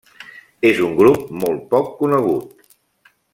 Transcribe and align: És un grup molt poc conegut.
És 0.69 0.79
un 0.87 0.95
grup 1.01 1.27
molt 1.43 1.61
poc 1.75 1.93
conegut. 2.01 2.67